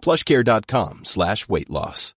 [0.00, 2.14] plushcare.com slash weight loss.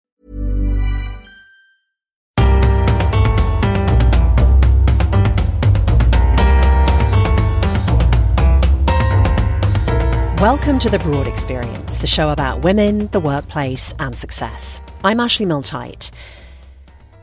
[10.41, 14.81] Welcome to The Broad Experience, the show about women, the workplace, and success.
[15.03, 16.09] I'm Ashley Milne-Tyte.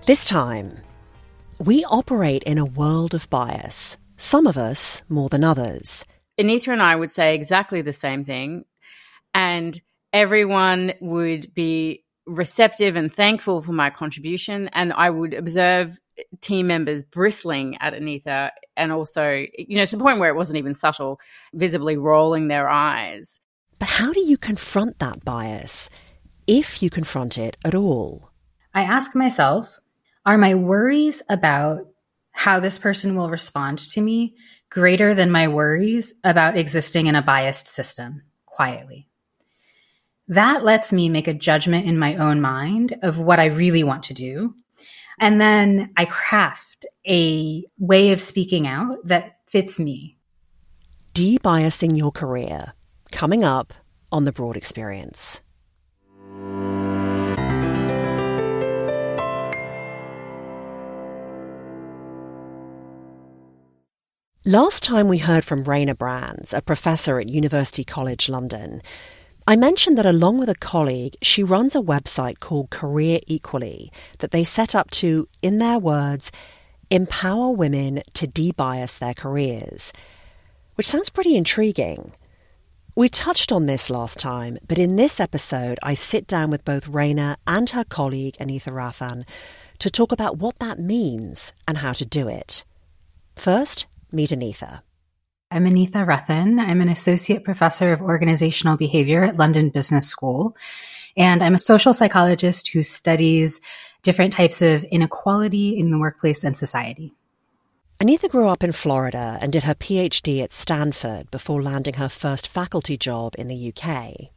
[0.07, 0.79] This time,
[1.59, 6.07] we operate in a world of bias, some of us more than others.
[6.39, 8.65] Aneeta and I would say exactly the same thing,
[9.35, 14.69] and everyone would be receptive and thankful for my contribution.
[14.73, 15.99] And I would observe
[16.41, 20.59] team members bristling at Aneeta and also, you know, to the point where it wasn't
[20.59, 21.21] even subtle,
[21.55, 23.41] visibly rolling their eyes.
[23.79, 25.89] But how do you confront that bias,
[26.47, 28.31] if you confront it at all?
[28.75, 29.81] I ask myself,
[30.27, 31.87] are my worries about
[32.33, 34.35] how this person will respond to me
[34.71, 39.08] greater than my worries about existing in a biased system quietly?
[40.29, 44.05] That lets me make a judgment in my own mind of what I really want
[44.05, 44.55] to do
[45.21, 50.17] and then I craft a way of speaking out that fits me.
[51.15, 52.75] Debiasing your career,
[53.11, 53.73] coming up
[54.13, 55.41] on the Broad Experience.
[64.45, 68.81] Last time we heard from Raina Brands, a professor at University College London,
[69.49, 74.31] I mentioned that along with a colleague, she runs a website called Career Equally that
[74.31, 76.31] they set up to, in their words,
[76.91, 79.95] empower women to debias their careers,
[80.75, 82.13] which sounds pretty intriguing.
[82.95, 86.85] We touched on this last time, but in this episode, I sit down with both
[86.85, 89.25] Raina and her colleague, Aneeta Rattan,
[89.79, 92.67] to talk about what that means and how to do it.
[93.35, 94.83] First, meet Aneeta.
[95.51, 96.61] I'm Aneeta Rattan.
[96.61, 100.55] I'm an associate professor of organizational behavior at London Business School.
[101.17, 103.59] And I'm a social psychologist who studies
[104.03, 107.15] different types of inequality in the workplace and society.
[107.99, 112.47] Aneeta grew up in Florida and did her PhD at Stanford before landing her first
[112.47, 114.29] faculty job in the UK.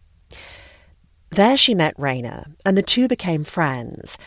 [1.30, 4.18] There she met Raina, and the two became friends,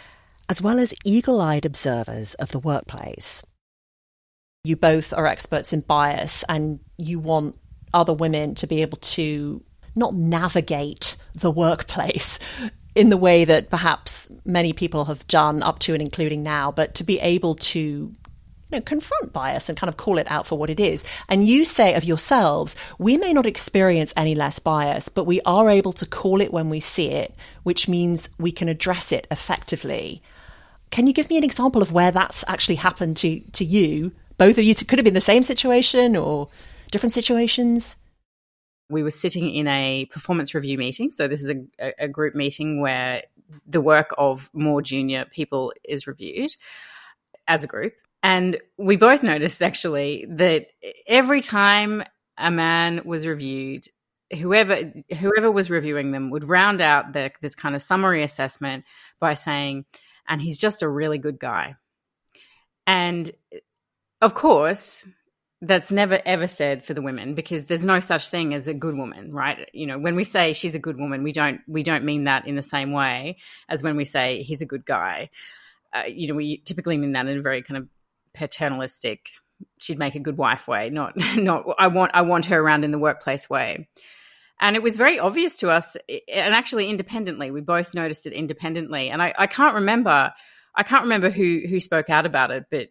[0.51, 3.43] as well as eagle eyed observers of the workplace
[4.65, 7.57] you both are experts in bias and you want
[7.93, 9.63] other women to be able to
[9.95, 12.39] not navigate the workplace
[12.95, 16.95] in the way that perhaps many people have done up to and including now, but
[16.95, 18.15] to be able to you
[18.71, 21.05] know, confront bias and kind of call it out for what it is.
[21.29, 25.69] And you say of yourselves, we may not experience any less bias, but we are
[25.69, 30.23] able to call it when we see it, which means we can address it effectively.
[30.91, 34.59] Can you give me an example of where that's actually happened to, to you both
[34.59, 36.49] of you could have been the same situation or
[36.91, 37.97] different situations?
[38.91, 41.11] We were sitting in a performance review meeting.
[41.11, 43.23] So, this is a, a group meeting where
[43.67, 46.55] the work of more junior people is reviewed
[47.49, 47.95] as a group.
[48.23, 50.69] And we both noticed actually that
[51.07, 52.05] every time
[52.39, 53.87] a man was reviewed,
[54.33, 54.79] whoever
[55.19, 58.85] whoever was reviewing them would round out the, this kind of summary assessment
[59.21, 59.85] by saying,
[60.27, 61.77] "And he's just a really good guy."
[62.87, 63.31] And
[64.21, 65.07] of course,
[65.67, 68.97] that's never ever said for the women because there's no such thing as a good
[68.97, 69.69] woman, right?
[69.73, 72.47] You know, when we say she's a good woman, we don't we don't mean that
[72.47, 73.39] in the same way
[73.69, 75.31] as when we say he's a good guy.
[75.93, 77.89] Uh, you know, we typically mean that in a very kind of
[78.35, 79.31] paternalistic,
[79.81, 82.91] she'd make a good wife way, not not I want I want her around in
[82.91, 83.89] the workplace way.
[84.61, 89.11] And it was very obvious to us, and actually independently, we both noticed it independently.
[89.11, 90.33] And I, I can't remember,
[90.77, 92.89] I can't remember who who spoke out about it, but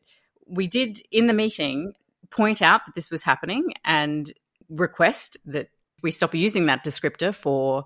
[0.48, 1.94] we did in the meeting
[2.30, 4.31] point out that this was happening and
[4.69, 5.69] request that
[6.01, 7.86] we stop using that descriptor for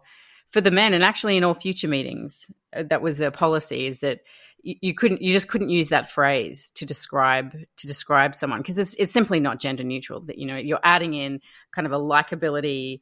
[0.49, 2.49] for the men and actually in all future meetings.
[2.75, 4.21] Uh, that was a policy is that
[4.63, 8.77] you, you couldn't you just couldn't use that phrase to describe to describe someone because
[8.77, 11.39] it's it's simply not gender neutral that you know you're adding in
[11.71, 13.01] kind of a likability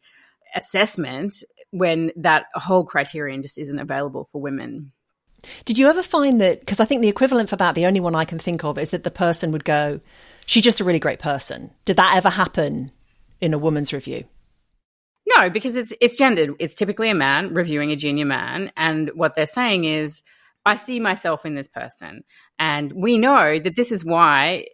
[0.55, 4.91] assessment when that whole criterion just isn't available for women
[5.65, 6.59] did you ever find that?
[6.59, 8.89] Because I think the equivalent for that, the only one I can think of, is
[8.91, 9.99] that the person would go,
[10.45, 12.91] "She's just a really great person." Did that ever happen
[13.41, 14.25] in a woman's review?
[15.35, 16.51] No, because it's it's gendered.
[16.59, 20.21] It's typically a man reviewing a junior man, and what they're saying is,
[20.65, 22.23] I see myself in this person,
[22.57, 24.65] and we know that this is why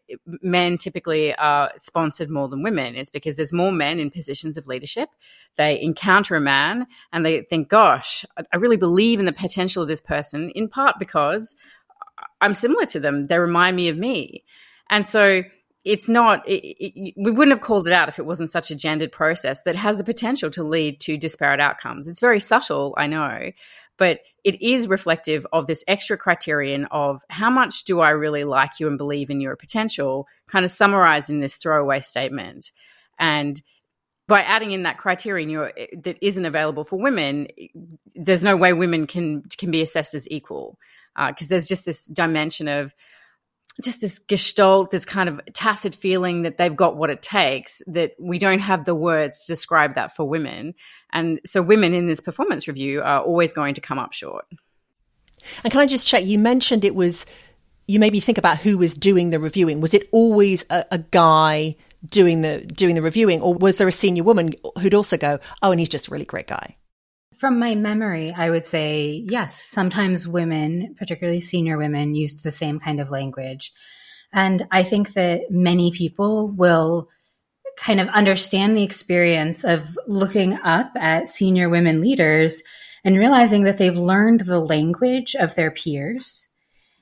[0.42, 2.96] men typically are sponsored more than women.
[2.96, 5.10] It's because there's more men in positions of leadership.
[5.58, 9.90] They encounter a man and they think, "Gosh, I really believe in the potential of
[9.90, 11.56] this person." In part because
[12.40, 13.26] I'm similar to them.
[13.26, 14.46] They remind me of me,
[14.90, 15.44] and so
[15.84, 18.76] it's not it, it, we wouldn't have called it out if it wasn't such a
[18.76, 23.08] gendered process that has the potential to lead to disparate outcomes it's very subtle i
[23.08, 23.50] know
[23.98, 28.80] but it is reflective of this extra criterion of how much do i really like
[28.80, 32.72] you and believe in your potential kind of summarized in this throwaway statement.
[33.20, 33.62] And
[34.28, 37.48] by adding in that criterion that isn't available for women
[38.16, 40.78] there's no way women can can be assessed as equal
[41.28, 42.96] because uh, there's just this dimension of
[43.82, 48.12] just this gestalt, this kind of tacit feeling that they've got what it takes, that
[48.20, 50.74] we don't have the words to describe that for women.
[51.14, 54.46] And so women in this performance review are always going to come up short.
[55.64, 56.26] And can I just check?
[56.26, 57.26] You mentioned it was,
[57.88, 59.82] you maybe think about who was doing the reviewing.
[59.82, 61.76] Was it always a, a guy
[62.06, 65.72] doing the doing the reviewing, or was there a senior woman who'd also go, "Oh,
[65.72, 66.76] and he's just a really great guy"?
[67.42, 69.60] From my memory, I would say yes.
[69.60, 73.74] Sometimes women, particularly senior women, used the same kind of language.
[74.32, 77.10] And I think that many people will
[77.78, 82.62] kind of understand the experience of looking up at senior women leaders
[83.04, 86.48] and realizing that they've learned the language of their peers.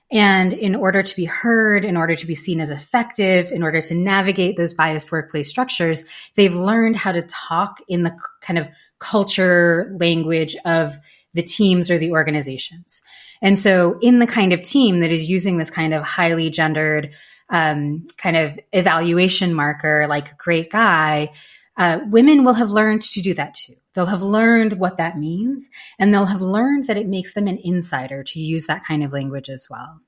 [0.10, 3.82] And in order to be heard, in order to be seen as effective, in order
[3.82, 6.06] to navigate those biased workplace structures,
[6.36, 8.68] they've learned how to talk in the kind of
[9.00, 10.96] culture language of
[11.34, 13.02] the teams or the organizations.
[13.42, 17.14] And so, in the kind of team that is using this kind of highly gendered
[17.50, 21.32] um, kind of evaluation marker, like great guy,
[21.78, 23.76] uh, women will have learned to do that too.
[23.94, 27.60] They'll have learned what that means, and they'll have learned that it makes them an
[27.64, 30.02] insider to use that kind of language as well.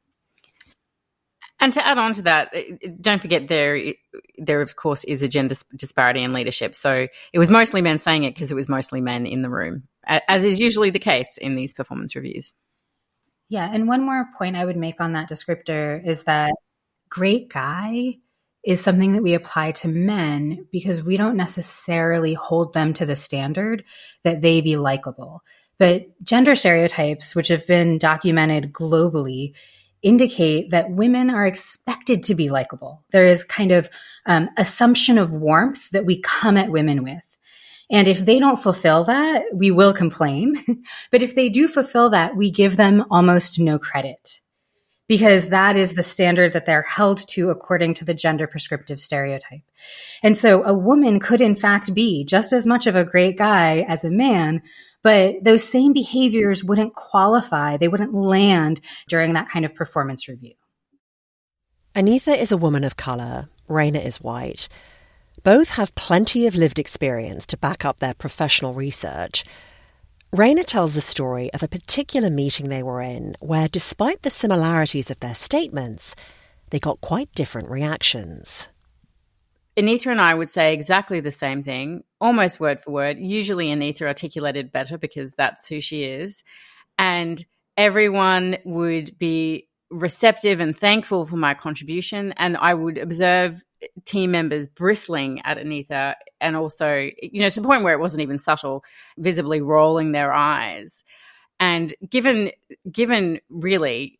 [1.61, 3.93] And to add on to that, eh, eh, don't forget there eh,
[4.37, 6.75] there of course is a gender disparity in leadership.
[6.75, 9.83] So it was mostly men saying it because it was mostly men in the room,
[10.05, 12.55] as is usually the case in these performance reviews.
[13.47, 16.51] Yeah, and one more point I would make on that descriptor is that
[17.09, 18.17] great guy
[18.63, 23.15] is something that we apply to men because we don't necessarily hold them to the
[23.15, 23.83] standard
[24.23, 25.41] that they be likable.
[25.77, 29.53] But gender stereotypes, which have been documented globally,
[30.03, 33.03] indicate that women are expected to be likable.
[33.11, 33.89] There is kind of
[34.25, 37.23] um, assumption of warmth that we come at women with.
[37.89, 40.83] And if they don't fulfill that, we will complain.
[41.11, 44.39] but if they do fulfill that, we give them almost no credit
[45.11, 49.59] because that is the standard that they're held to according to the gender prescriptive stereotype.
[50.23, 53.85] And so a woman could in fact be just as much of a great guy
[53.89, 54.61] as a man,
[55.03, 60.53] but those same behaviors wouldn't qualify, they wouldn't land during that kind of performance review.
[61.95, 64.69] Aneeta is a woman of colour, Raina is white.
[65.43, 69.43] Both have plenty of lived experience to back up their professional research.
[70.33, 75.11] Raina tells the story of a particular meeting they were in where, despite the similarities
[75.11, 76.15] of their statements,
[76.69, 78.69] they got quite different reactions.
[79.77, 83.19] Aneeta and I would say exactly the same thing, almost word for word.
[83.19, 86.43] Usually, Aneeta articulated better because that's who she is.
[86.97, 87.43] And
[87.77, 92.33] everyone would be receptive and thankful for my contribution.
[92.37, 93.63] And I would observe
[94.05, 98.21] team members bristling at Aneeta and also, you know, to the point where it wasn't
[98.21, 98.83] even subtle,
[99.17, 101.03] visibly rolling their eyes.
[101.59, 102.51] And given,
[102.91, 104.19] given really,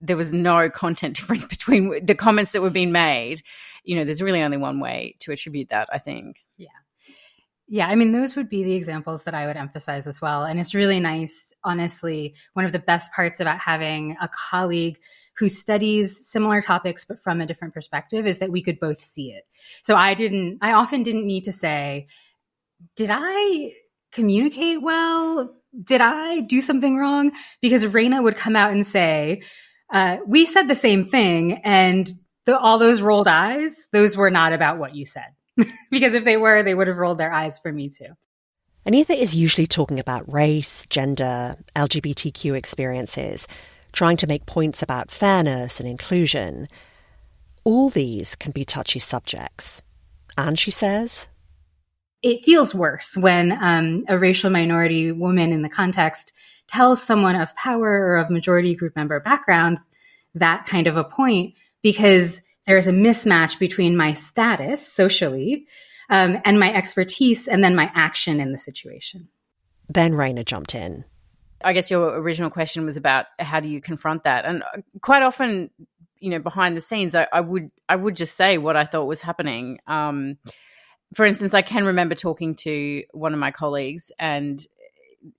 [0.00, 3.42] there was no content difference between the comments that were being made
[3.84, 6.44] you know, there's really only one way to attribute that, I think.
[6.56, 6.68] Yeah.
[7.68, 10.42] Yeah, I mean, those would be the examples that I would emphasize as well.
[10.44, 14.98] And it's really nice, honestly, one of the best parts about having a colleague
[15.36, 19.30] who studies similar topics but from a different perspective is that we could both see
[19.30, 19.44] it.
[19.82, 22.08] So I didn't, I often didn't need to say,
[22.96, 23.72] did I
[24.10, 25.54] communicate well?
[25.84, 27.30] Did I do something wrong?
[27.62, 29.42] Because Raina would come out and say,
[29.92, 34.52] uh, we said the same thing and the, all those rolled eyes, those were not
[34.52, 35.28] about what you said.
[35.90, 38.08] because if they were, they would have rolled their eyes for me too.
[38.86, 43.46] Aneeta is usually talking about race, gender, LGBTQ experiences,
[43.92, 46.66] trying to make points about fairness and inclusion.
[47.64, 49.82] All these can be touchy subjects.
[50.38, 51.26] And she says,
[52.22, 56.32] it feels worse when um, a racial minority woman in the context
[56.70, 59.78] tells someone of power or of majority group member background
[60.34, 65.66] that kind of a point because there's a mismatch between my status socially
[66.08, 69.28] um, and my expertise, and then my action in the situation.
[69.88, 71.04] Then Raina jumped in.
[71.62, 75.22] I guess your original question was about how do you confront that, and uh, quite
[75.22, 75.70] often,
[76.18, 79.06] you know, behind the scenes, I, I would I would just say what I thought
[79.06, 79.78] was happening.
[79.86, 80.38] Um,
[81.14, 84.64] for instance, I can remember talking to one of my colleagues, and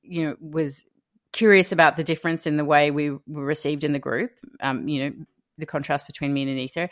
[0.04, 0.86] you know, was
[1.32, 4.32] curious about the difference in the way we were received in the group.
[4.60, 5.16] Um, you know,
[5.58, 6.90] the contrast between me and Aneeta.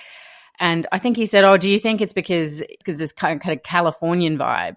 [0.60, 3.42] And I think he said, "Oh, do you think it's because because this kind of,
[3.42, 4.76] kind of Californian vibe?"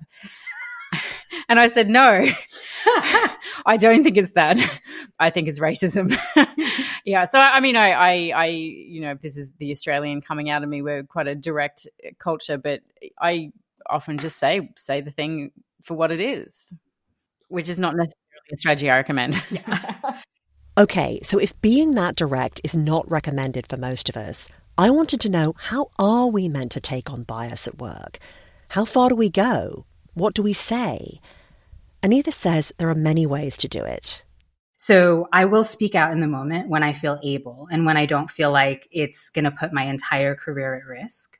[1.48, 2.24] and I said, "No,
[3.66, 4.56] I don't think it's that.
[5.18, 6.16] I think it's racism."
[7.04, 7.24] yeah.
[7.24, 10.68] So I mean, I, I, I, you know, this is the Australian coming out of
[10.68, 10.82] me.
[10.82, 11.88] We're quite a direct
[12.18, 12.80] culture, but
[13.20, 13.50] I
[13.90, 15.50] often just say say the thing
[15.82, 16.72] for what it is,
[17.48, 18.21] which is not necessarily
[18.52, 19.42] a strategy I recommend.
[19.50, 20.20] Yeah.
[20.78, 25.20] okay, so if being that direct is not recommended for most of us, I wanted
[25.20, 28.18] to know how are we meant to take on bias at work?
[28.70, 29.84] How far do we go?
[30.14, 31.20] What do we say?
[32.02, 34.24] Aneeta says there are many ways to do it.
[34.78, 38.06] So I will speak out in the moment when I feel able and when I
[38.06, 41.38] don't feel like it's going to put my entire career at risk.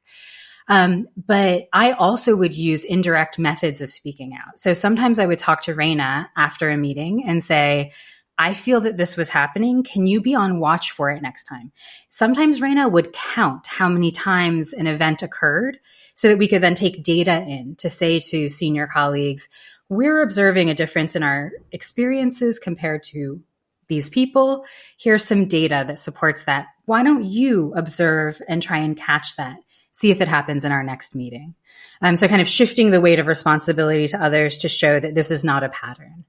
[0.68, 4.58] Um, but I also would use indirect methods of speaking out.
[4.58, 7.92] So sometimes I would talk to Raina after a meeting and say,
[8.38, 9.82] I feel that this was happening.
[9.82, 11.70] Can you be on watch for it next time?
[12.10, 15.78] Sometimes Raina would count how many times an event occurred
[16.14, 19.48] so that we could then take data in to say to senior colleagues,
[19.88, 23.42] we're observing a difference in our experiences compared to
[23.88, 24.64] these people.
[24.98, 26.66] Here's some data that supports that.
[26.86, 29.58] Why don't you observe and try and catch that?
[29.92, 31.54] See if it happens in our next meeting.
[32.00, 35.30] Um, so kind of shifting the weight of responsibility to others to show that this
[35.30, 36.24] is not a pattern.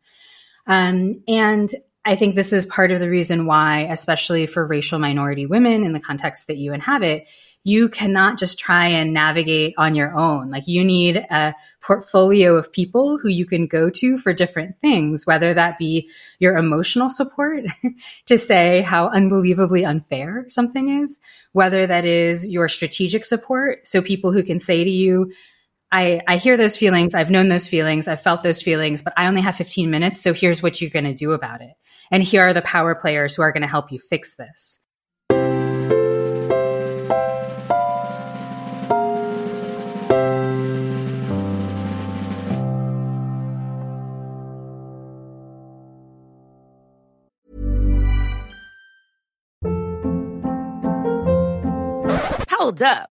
[0.67, 1.73] Um, and
[2.05, 5.93] I think this is part of the reason why, especially for racial minority women in
[5.93, 7.27] the context that you inhabit,
[7.65, 10.49] you cannot just try and navigate on your own.
[10.51, 15.25] Like you need a portfolio of people who you can go to for different things,
[15.25, 17.63] whether that be your emotional support
[18.25, 21.21] to say how unbelievably unfair something is,
[21.53, 23.87] whether that is your strategic support.
[23.87, 25.31] So people who can say to you,
[25.93, 27.13] I, I hear those feelings.
[27.13, 28.07] I've known those feelings.
[28.07, 30.21] I've felt those feelings, but I only have 15 minutes.
[30.21, 31.73] So here's what you're going to do about it.
[32.09, 34.79] And here are the power players who are going to help you fix this.
[52.49, 53.12] Hold up.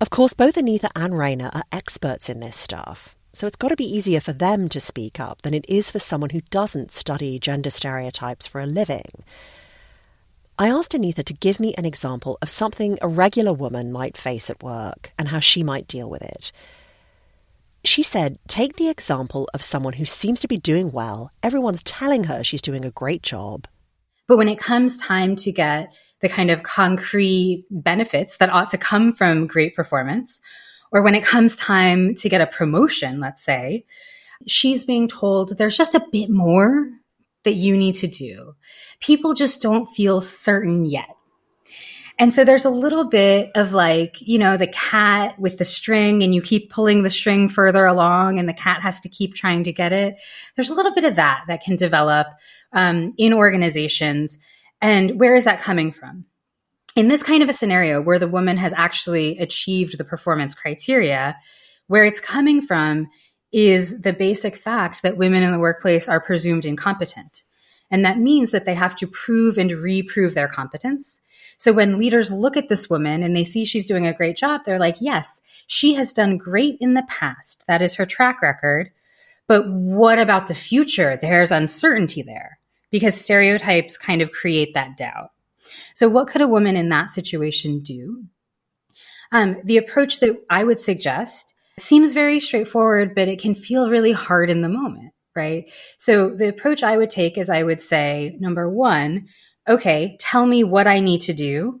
[0.00, 3.76] Of course, both Aneeta and Raina are experts in this stuff, so it's got to
[3.76, 7.38] be easier for them to speak up than it is for someone who doesn't study
[7.38, 9.24] gender stereotypes for a living.
[10.58, 14.48] I asked Aneeta to give me an example of something a regular woman might face
[14.48, 16.50] at work and how she might deal with it.
[17.84, 21.30] She said, take the example of someone who seems to be doing well.
[21.42, 23.66] Everyone's telling her she's doing a great job.
[24.28, 25.88] But when it comes time to get
[26.20, 30.40] the kind of concrete benefits that ought to come from great performance.
[30.92, 33.84] Or when it comes time to get a promotion, let's say,
[34.46, 36.88] she's being told there's just a bit more
[37.44, 38.54] that you need to do.
[39.00, 41.08] People just don't feel certain yet.
[42.18, 46.22] And so there's a little bit of like, you know, the cat with the string
[46.22, 49.64] and you keep pulling the string further along and the cat has to keep trying
[49.64, 50.16] to get it.
[50.54, 52.26] There's a little bit of that that can develop
[52.74, 54.38] um, in organizations
[54.80, 56.24] and where is that coming from?
[56.96, 61.36] In this kind of a scenario where the woman has actually achieved the performance criteria,
[61.86, 63.08] where it's coming from
[63.52, 67.42] is the basic fact that women in the workplace are presumed incompetent.
[67.90, 71.20] And that means that they have to prove and reprove their competence.
[71.58, 74.62] So when leaders look at this woman and they see she's doing a great job,
[74.64, 77.64] they're like, yes, she has done great in the past.
[77.66, 78.90] That is her track record.
[79.48, 81.18] But what about the future?
[81.20, 82.59] There's uncertainty there
[82.90, 85.30] because stereotypes kind of create that doubt.
[85.94, 88.24] So, what could a woman in that situation do?
[89.32, 94.12] Um, the approach that I would suggest seems very straightforward, but it can feel really
[94.12, 95.70] hard in the moment, right?
[95.98, 99.28] So, the approach I would take is I would say, number one,
[99.68, 101.80] okay, tell me what I need to do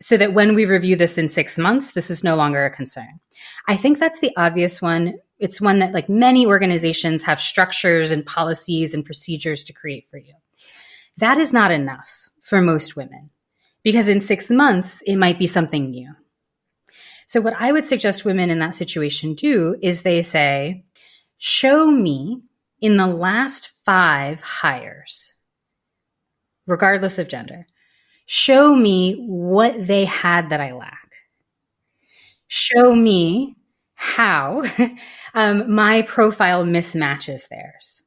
[0.00, 3.20] so that when we review this in six months, this is no longer a concern.
[3.68, 5.14] I think that's the obvious one.
[5.38, 10.18] It's one that like many organizations have structures and policies and procedures to create for
[10.18, 10.34] you.
[11.16, 13.30] That is not enough for most women
[13.82, 16.14] because in six months, it might be something new.
[17.26, 20.84] So what I would suggest women in that situation do is they say,
[21.38, 22.42] show me
[22.80, 25.34] in the last five hires,
[26.66, 27.66] regardless of gender,
[28.26, 31.12] show me what they had that I lack.
[32.46, 33.56] Show me
[33.94, 34.64] how
[35.34, 38.02] um, my profile mismatches theirs.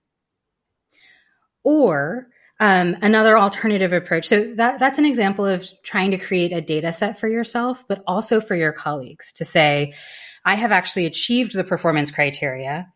[1.63, 2.27] Or
[2.59, 4.27] um, another alternative approach.
[4.27, 8.03] So that, that's an example of trying to create a data set for yourself, but
[8.07, 9.93] also for your colleagues to say,
[10.43, 12.91] I have actually achieved the performance criteria.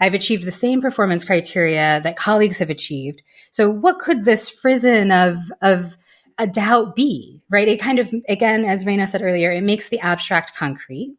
[0.00, 3.22] I've achieved the same performance criteria that colleagues have achieved.
[3.50, 5.96] So what could this frizzen of, of
[6.38, 7.68] a doubt be, right?
[7.68, 11.16] It kind of, again, as Raina said earlier, it makes the abstract concrete.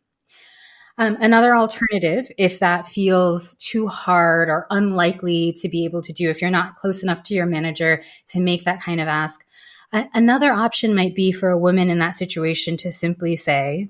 [0.97, 6.29] Um, another alternative, if that feels too hard or unlikely to be able to do,
[6.29, 9.43] if you're not close enough to your manager to make that kind of ask,
[9.91, 13.89] a- another option might be for a woman in that situation to simply say,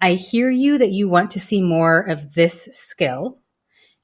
[0.00, 3.38] I hear you that you want to see more of this skill.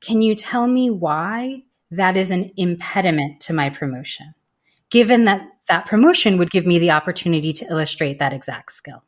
[0.01, 4.35] Can you tell me why that is an impediment to my promotion?
[4.91, 9.03] Given that that promotion would give me the opportunity to illustrate that exact skill.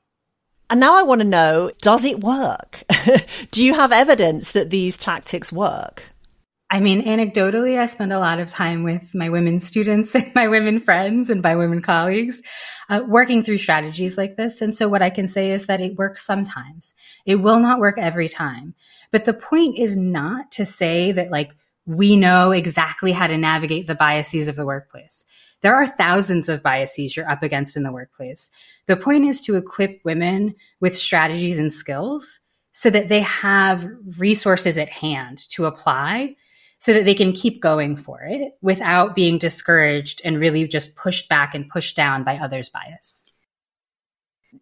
[0.71, 2.85] And now I want to know does it work?
[3.51, 6.05] Do you have evidence that these tactics work?
[6.73, 10.47] I mean, anecdotally, I spend a lot of time with my women students and my
[10.47, 12.41] women friends and my women colleagues
[12.89, 14.61] uh, working through strategies like this.
[14.61, 16.95] And so what I can say is that it works sometimes.
[17.27, 18.75] It will not work every time.
[19.11, 21.51] But the point is not to say that like
[21.85, 25.25] we know exactly how to navigate the biases of the workplace.
[25.63, 28.51] There are thousands of biases you're up against in the workplace.
[28.87, 32.41] The point is to equip women with strategies and skills
[32.73, 33.87] so that they have
[34.19, 36.37] resources at hand to apply
[36.79, 41.29] so that they can keep going for it without being discouraged and really just pushed
[41.29, 43.31] back and pushed down by others' bias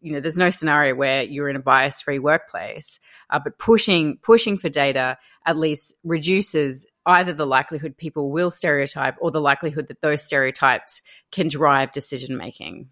[0.01, 4.18] you know there's no scenario where you're in a bias free workplace uh, but pushing
[4.23, 9.88] pushing for data at least reduces either the likelihood people will stereotype or the likelihood
[9.88, 12.88] that those stereotypes can drive decision making.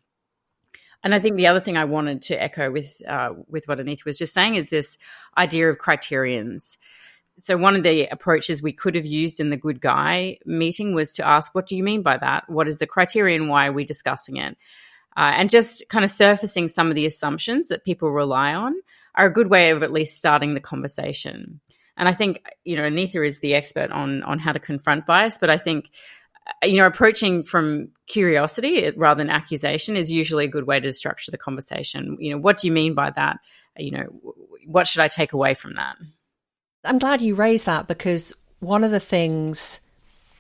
[1.05, 4.05] And I think the other thing I wanted to echo with uh, with what Aneeta
[4.05, 4.99] was just saying is this
[5.37, 6.79] idea of criterions.
[7.39, 11.13] So one of the approaches we could have used in the good guy meeting was
[11.15, 12.49] to ask, "What do you mean by that?
[12.49, 13.49] What is the criterion?
[13.49, 14.57] Why are we discussing it?"
[15.17, 18.75] Uh, and just kind of surfacing some of the assumptions that people rely on
[19.15, 21.61] are a good way of at least starting the conversation.
[21.97, 25.39] And I think, you know, Aneeta is the expert on on how to confront bias,
[25.39, 25.91] but I think
[26.47, 30.93] uh, you know, approaching from curiosity rather than accusation is usually a good way to
[30.93, 32.17] structure the conversation.
[32.21, 33.39] You know, what do you mean by that?
[33.77, 34.05] You know,
[34.67, 35.97] what should I take away from that?
[36.85, 39.81] I'm glad you raised that because one of the things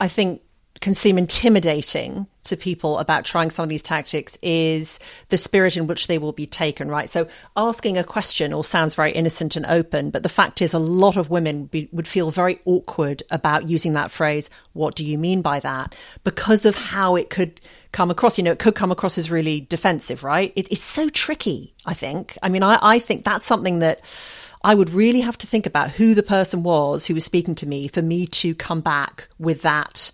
[0.01, 0.42] I think
[0.81, 4.99] can seem intimidating to people about trying some of these tactics is
[5.31, 7.11] the spirit in which they will be taken, right?
[7.11, 10.79] So asking a question all sounds very innocent and open, but the fact is a
[10.79, 15.19] lot of women be, would feel very awkward about using that phrase, what do you
[15.19, 15.95] mean by that?
[16.25, 17.61] Because of how it could
[17.93, 18.37] come across.
[18.37, 20.53] You know, it could come across as really defensive, right?
[20.55, 22.37] It, it's so tricky, I think.
[22.43, 24.03] I mean, I, I think that's something that
[24.62, 27.67] I would really have to think about who the person was who was speaking to
[27.67, 30.11] me for me to come back with that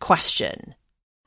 [0.00, 0.74] question.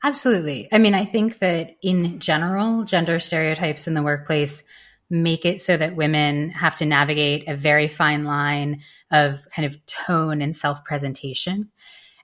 [0.04, 0.68] Absolutely.
[0.72, 4.64] I mean, I think that in general, gender stereotypes in the workplace
[5.10, 8.80] make it so that women have to navigate a very fine line
[9.10, 11.68] of kind of tone and self presentation.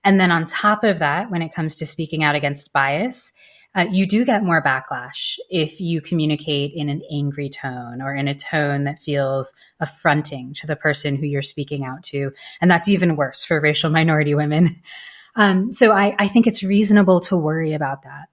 [0.04, 3.32] And then on top of that, when it comes to speaking out against bias,
[3.76, 8.26] uh, you do get more backlash if you communicate in an angry tone or in
[8.26, 12.32] a tone that feels affronting to the person who you're speaking out to.
[12.60, 14.82] And that's even worse for racial minority women.
[15.36, 18.28] Um, so I, I think it's reasonable to worry about that.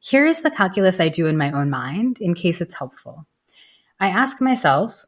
[0.00, 3.26] Here is the calculus I do in my own mind in case it's helpful.
[3.98, 5.04] I ask myself,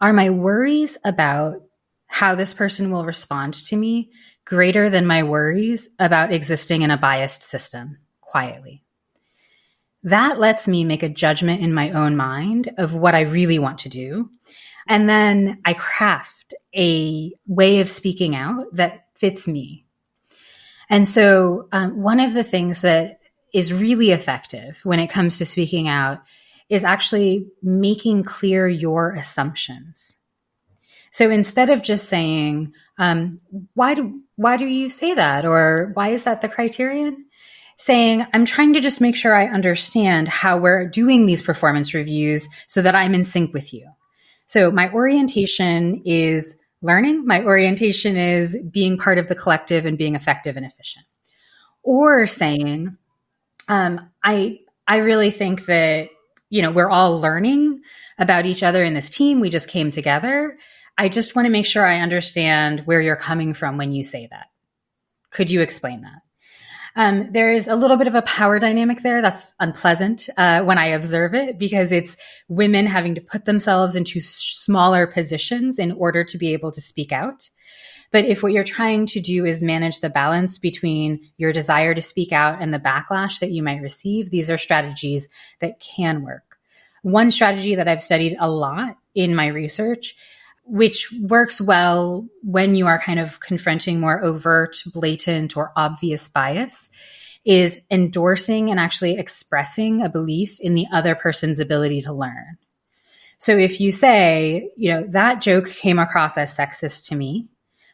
[0.00, 1.62] are my worries about
[2.06, 4.10] how this person will respond to me
[4.44, 8.82] greater than my worries about existing in a biased system quietly?
[10.04, 13.80] That lets me make a judgment in my own mind of what I really want
[13.80, 14.30] to do.
[14.86, 19.84] And then I craft a way of speaking out that fits me,
[20.90, 23.20] and so, um, one of the things that
[23.52, 26.18] is really effective when it comes to speaking out
[26.68, 30.18] is actually making clear your assumptions.
[31.10, 33.40] So instead of just saying, um,
[33.72, 35.46] why do, why do you say that?
[35.46, 37.24] Or why is that the criterion?
[37.78, 42.48] saying, I'm trying to just make sure I understand how we're doing these performance reviews
[42.66, 43.88] so that I'm in sync with you.
[44.46, 47.26] So my orientation is learning.
[47.26, 51.06] My orientation is being part of the collective and being effective and efficient.
[51.82, 52.96] Or saying,
[53.68, 56.08] um, I, I really think that,
[56.50, 57.80] you know, we're all learning
[58.18, 59.40] about each other in this team.
[59.40, 60.58] We just came together.
[60.96, 64.28] I just want to make sure I understand where you're coming from when you say
[64.30, 64.46] that.
[65.30, 66.22] Could you explain that?
[66.96, 70.78] Um, there is a little bit of a power dynamic there that's unpleasant uh, when
[70.78, 72.16] I observe it because it's
[72.48, 77.12] women having to put themselves into smaller positions in order to be able to speak
[77.12, 77.48] out.
[78.10, 82.00] But if what you're trying to do is manage the balance between your desire to
[82.00, 85.28] speak out and the backlash that you might receive, these are strategies
[85.60, 86.58] that can work.
[87.02, 90.16] One strategy that I've studied a lot in my research
[90.68, 96.88] which works well when you are kind of confronting more overt, blatant, or obvious bias,
[97.44, 102.58] is endorsing and actually expressing a belief in the other person's ability to learn.
[103.38, 107.48] So if you say, you know, that joke came across as sexist to me,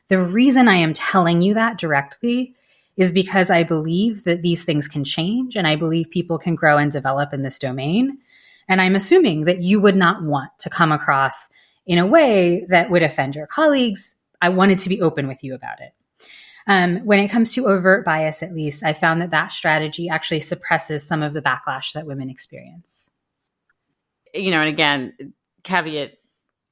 [0.08, 2.54] the reason I am telling you that directly
[2.96, 6.78] is because I believe that these things can change and I believe people can grow
[6.78, 8.18] and develop in this domain.
[8.68, 11.48] And I'm assuming that you would not want to come across
[11.86, 14.16] in a way that would offend your colleagues.
[14.40, 15.92] I wanted to be open with you about it.
[16.66, 20.40] Um, when it comes to overt bias, at least, I found that that strategy actually
[20.40, 23.10] suppresses some of the backlash that women experience.
[24.32, 26.14] You know, and again, caveat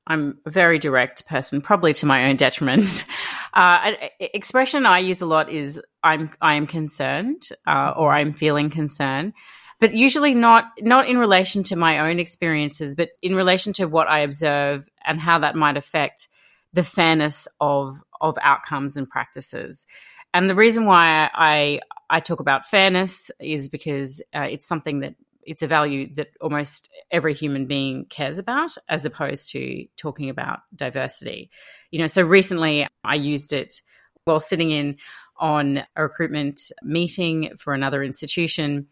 [0.06, 3.04] I'm a very direct person, probably to my own detriment.
[3.54, 8.70] Uh, expression I use a lot is "I'm I am concerned" uh, or "I'm feeling
[8.70, 9.34] concerned,"
[9.82, 14.06] but usually not not in relation to my own experiences, but in relation to what
[14.06, 16.28] I observe and how that might affect
[16.72, 19.84] the fairness of of outcomes and practices.
[20.32, 25.16] And the reason why I I talk about fairness is because uh, it's something that
[25.42, 30.60] it's a value that almost every human being cares about, as opposed to talking about
[30.76, 31.50] diversity.
[31.90, 33.80] You know, so recently I used it
[34.26, 34.98] while sitting in
[35.38, 38.86] on a recruitment meeting for another institution,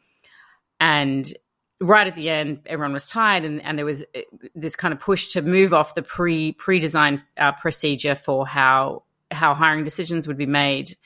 [0.81, 1.33] and
[1.81, 4.21] right at the end, everyone was tired, and, and there was uh,
[4.55, 9.05] this kind of push to move off the pre pre designed uh, procedure for how
[9.31, 10.97] how hiring decisions would be made.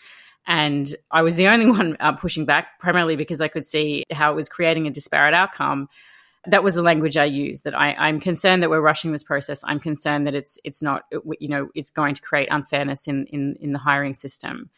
[0.46, 4.32] And I was the only one uh, pushing back, primarily because I could see how
[4.32, 5.88] it was creating a disparate outcome.
[6.46, 7.64] That was the language I used.
[7.64, 9.62] That I, I'm concerned that we're rushing this process.
[9.66, 11.04] I'm concerned that it's it's not
[11.38, 14.70] you know it's going to create unfairness in in, in the hiring system.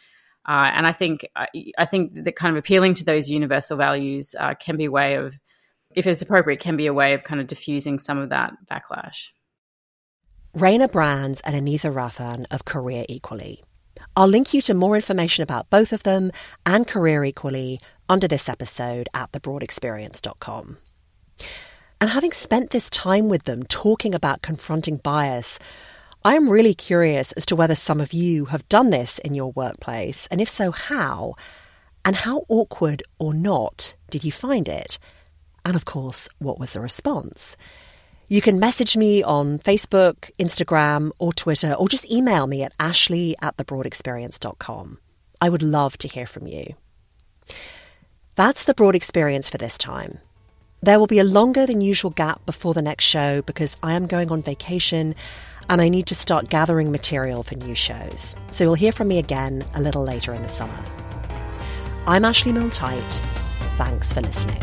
[0.48, 4.54] Uh, and I think I think that kind of appealing to those universal values uh,
[4.54, 5.38] can be a way of
[5.96, 9.28] if it's appropriate, can be a way of kind of diffusing some of that backlash.
[10.54, 13.62] Raina Brands and Aneeta Rattan of Career Equally.
[14.14, 16.30] I'll link you to more information about both of them
[16.64, 20.78] and Career Equally under this episode at thebroadexperience.com.
[22.00, 25.58] And having spent this time with them talking about confronting bias,
[26.26, 29.52] I am really curious as to whether some of you have done this in your
[29.52, 31.36] workplace, and if so, how?
[32.04, 34.98] And how awkward or not did you find it?
[35.64, 37.56] And of course, what was the response?
[38.26, 43.36] You can message me on Facebook, Instagram, or Twitter, or just email me at ashley
[43.40, 44.98] at thebroadexperience.com.
[45.40, 46.74] I would love to hear from you.
[48.34, 50.18] That's the broad experience for this time.
[50.82, 54.06] There will be a longer than usual gap before the next show because I am
[54.06, 55.14] going on vacation
[55.68, 58.36] and I need to start gathering material for new shows.
[58.50, 60.82] So you'll hear from me again a little later in the summer.
[62.06, 62.70] I'm Ashley Milne
[63.76, 64.62] Thanks for listening.